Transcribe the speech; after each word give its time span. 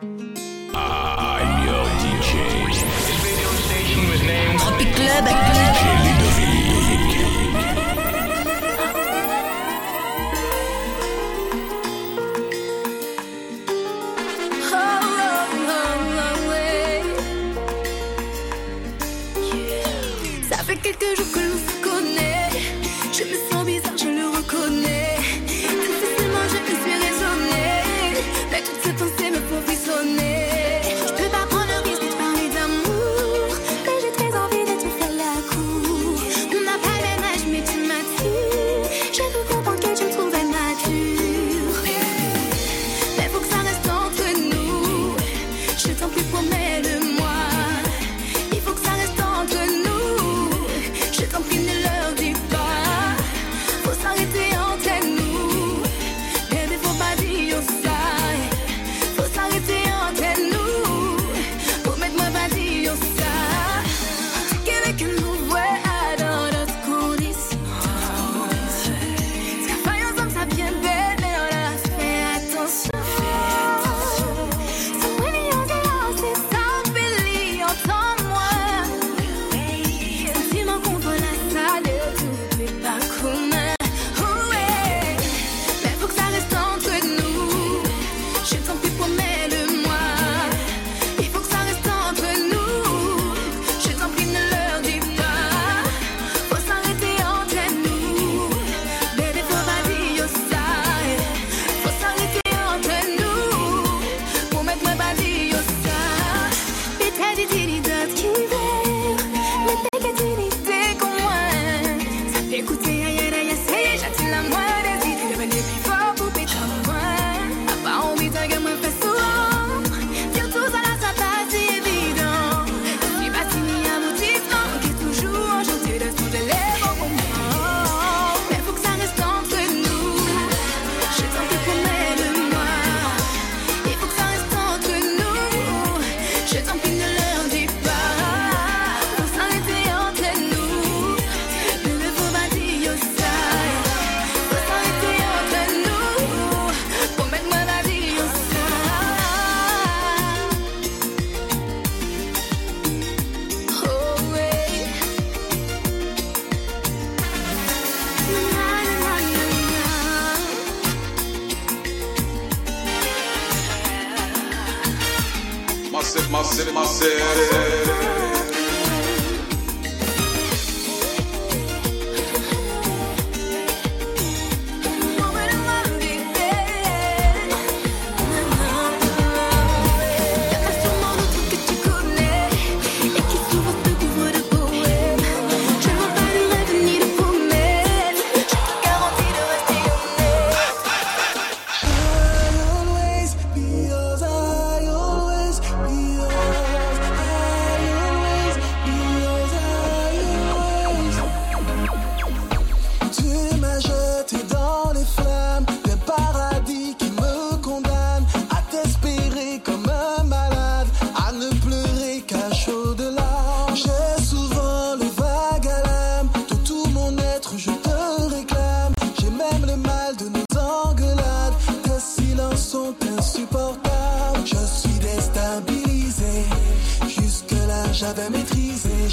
i'm 0.00 0.28
Tropic 4.58 4.94
Club. 4.94 5.57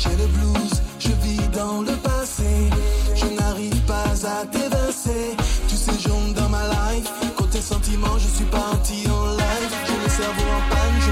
J'ai 0.06 0.16
le 0.18 0.28
blues, 0.28 0.82
je 1.00 1.10
vis 1.24 1.48
dans 1.50 1.82
le 1.82 1.94
passé. 1.98 2.70
Je 3.16 3.26
n'arrive 3.26 3.80
pas 3.82 4.14
à 4.26 4.46
t'évincer. 4.46 5.36
Tu 5.68 5.76
séjournes 5.76 6.34
dans 6.34 6.50
ma 6.50 6.64
life. 6.64 7.10
Côté 7.36 7.60
sentiments, 7.62 8.18
je 8.18 8.28
suis 8.28 8.46
parti 8.46 9.06
en 9.10 9.32
live. 9.32 9.72
J'ai 9.88 9.98
le 10.04 10.10
cerveau 10.10 10.48
en 10.58 10.62
panne, 10.70 10.96
je 11.02 11.12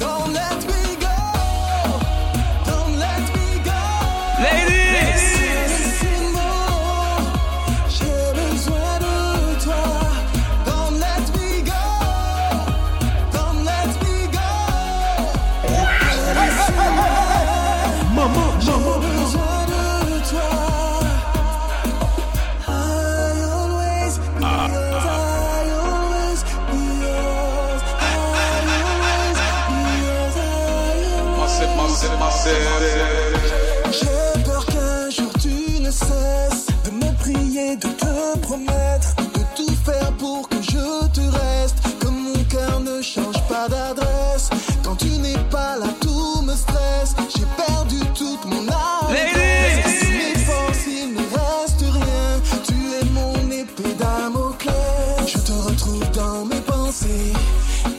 Don't 0.00 0.32
let 0.32 0.60
me 0.66 0.96
go. 1.00 1.16
Don't 2.66 2.96
let 2.98 3.24
me 3.34 3.60
go. 3.64 4.73
J'ai 32.44 34.42
peur 34.42 34.66
qu'un 34.66 35.08
jour 35.08 35.32
tu 35.40 35.80
ne 35.80 35.90
cesses 35.90 36.66
de 36.84 36.90
me 36.90 37.10
prier, 37.16 37.76
de 37.76 37.88
te 37.88 38.38
promettre, 38.40 39.16
de 39.16 39.40
tout 39.56 39.74
faire 39.82 40.12
pour 40.18 40.46
que 40.50 40.56
je 40.60 41.06
te 41.08 41.20
reste. 41.20 41.76
Comme 42.00 42.20
mon 42.20 42.44
cœur 42.44 42.80
ne 42.80 43.00
change 43.00 43.42
pas 43.48 43.66
d'adresse, 43.68 44.50
quand 44.84 44.96
tu 44.96 45.08
n'es 45.18 45.38
pas 45.50 45.78
là, 45.78 45.86
tout 46.02 46.42
me 46.42 46.54
stresse. 46.54 47.14
J'ai 47.34 47.46
perdu 47.64 48.00
toute 48.14 48.44
mon 48.44 48.68
âme. 48.68 49.08
Ladies! 49.08 50.34
Mes 50.34 50.38
forces, 50.40 50.86
il 50.86 51.14
ne 51.14 51.20
reste 51.20 51.80
rien. 51.80 52.42
Tu 52.66 52.74
es 52.74 53.10
mon 53.10 53.50
épée 53.50 53.94
Damoclès. 53.98 54.74
Je 55.26 55.38
te 55.38 55.52
retrouve 55.52 56.10
dans 56.10 56.44
mes 56.44 56.60
pensées. 56.60 57.32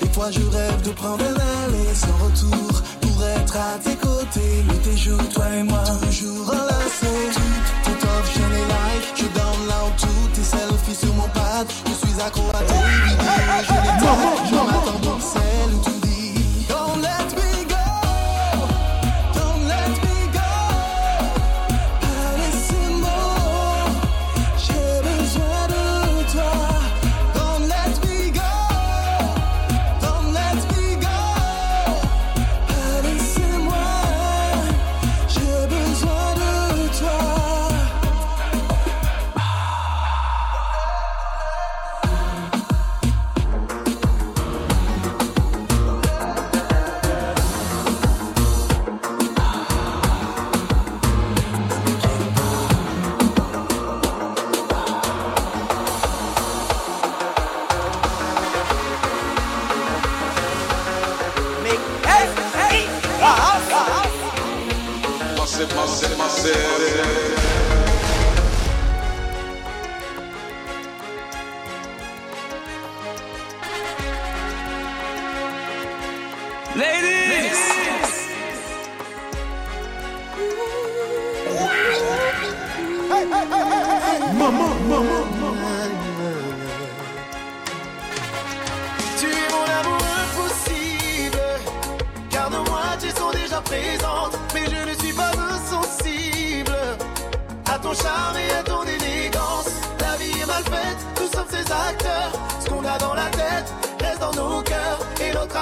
Des 0.02 0.10
fois, 0.10 0.30
je 0.30 0.42
rêve 0.56 0.82
de 0.84 0.92
prendre 0.92 1.26
un 1.26 1.66
aller 1.66 1.96
sans 1.96 2.16
retour 2.24 2.84
pour 3.02 3.24
être 3.24 3.56
à 3.56 3.80
tes. 3.84 4.05
Nuit 4.34 4.80
tes 4.84 4.98
jours, 4.98 5.30
toi 5.34 5.46
et 5.56 5.64
moi, 5.64 5.84
toujours 6.02 6.50
enlacés. 6.50 7.30
Tout, 7.34 7.92
tout 7.92 8.06
off, 8.08 8.32
je 8.34 8.40
les 8.54 8.66
like, 8.66 9.14
je 9.16 9.26
download 9.38 9.96
tout 10.00 10.28
tes 10.34 10.44
selfies 10.44 10.96
sur 10.96 11.14
mon 11.14 11.28
pad. 11.30 11.68
Je 11.86 12.08
suis 12.08 12.22
accro 12.22 12.50
à 12.50 12.64
tes 12.64 12.74
vidéos, 12.74 13.62
je 13.68 13.74
les 13.74 13.96
tag, 14.02 14.48
je 14.50 14.56
m'attends 14.56 14.95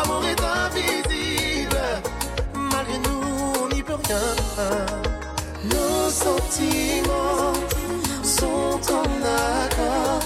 Et 0.03 0.07
notre 0.07 0.11
amour 0.11 0.25
est 0.25 0.41
invisible. 0.41 1.77
Malgré 2.55 2.97
nous, 2.99 3.63
on 3.63 3.73
n'y 3.73 3.83
peut 3.83 3.93
rien. 4.07 4.19
Nos 5.65 6.09
sentiments 6.09 7.53
sont 8.23 8.79
en 8.91 9.03
accord. 9.23 10.19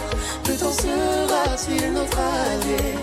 Le 0.48 0.58
temps 0.58 0.72
sera-t-il 0.72 1.94
notre 1.94 2.18
allié? 2.18 2.96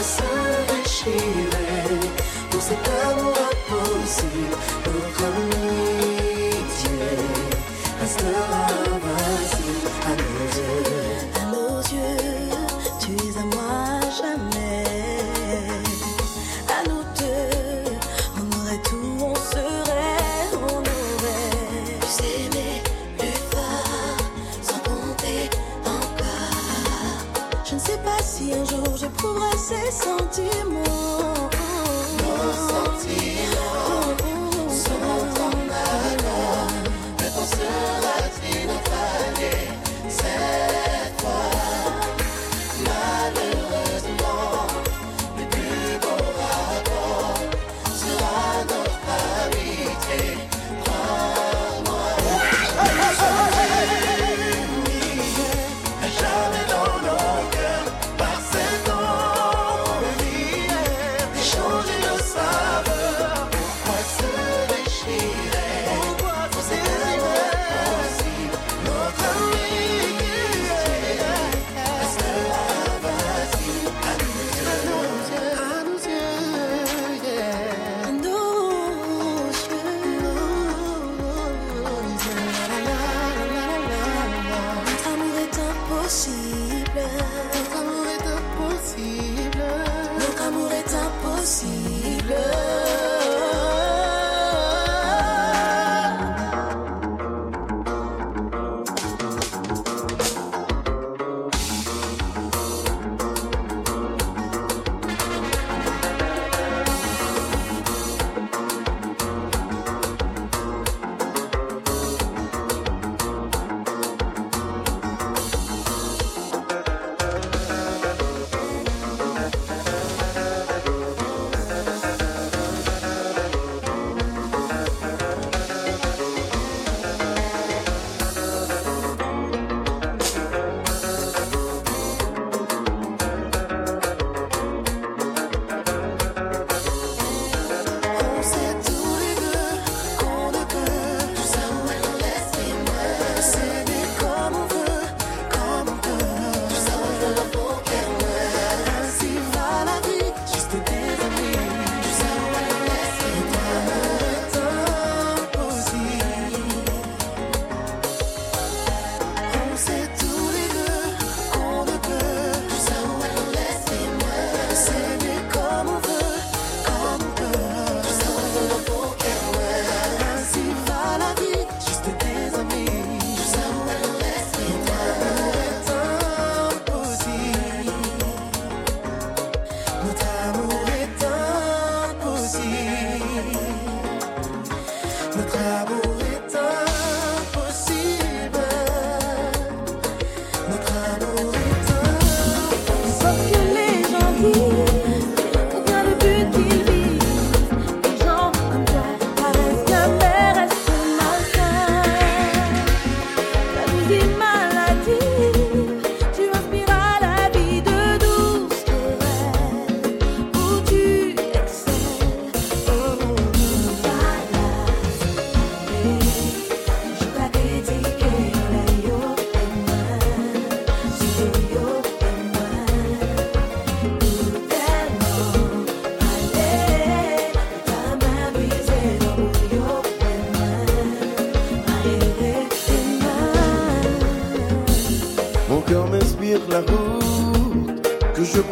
coração 0.00 0.26
de 0.82 0.88
Chile. 0.88 2.00
Você 2.50 2.74
tá 2.74 3.14
no. 3.16 3.30
un 28.52 28.64
jour 28.64 28.96
j'éprouverais 28.96 29.56
ces 29.56 29.90
sentiments. 29.90 31.50
Nos 32.18 32.52
sentiments. 32.52 33.49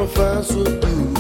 faço 0.07 0.63
tudo. 0.65 1.18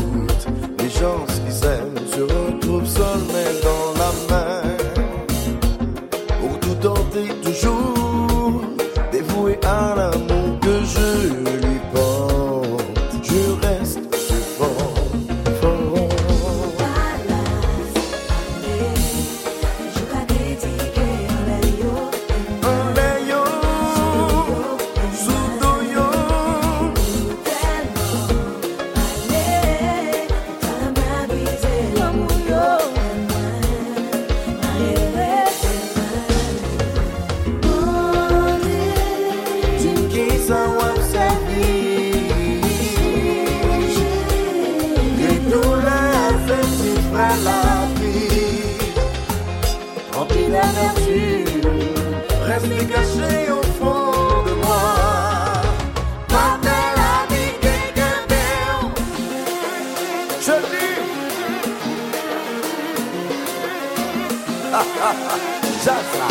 sasa 65.78 66.26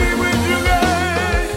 it 0.00 0.18
with 0.18 0.40
you 0.50 0.58
guys, 0.64 1.48